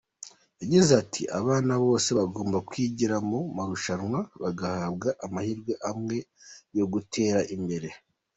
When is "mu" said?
3.29-3.39